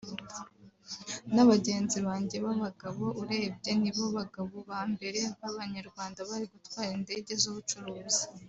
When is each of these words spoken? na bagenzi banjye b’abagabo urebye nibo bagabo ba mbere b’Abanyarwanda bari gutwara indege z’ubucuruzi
na 1.33 1.43
bagenzi 1.49 1.97
banjye 2.07 2.37
b’abagabo 2.45 3.03
urebye 3.21 3.71
nibo 3.81 4.05
bagabo 4.17 4.55
ba 4.69 4.81
mbere 4.93 5.19
b’Abanyarwanda 5.39 6.19
bari 6.29 6.45
gutwara 6.53 6.89
indege 6.97 7.33
z’ubucuruzi 7.43 8.23